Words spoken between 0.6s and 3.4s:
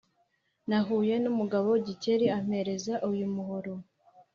Nahuye n’umugabo Gikeli ampereza uyu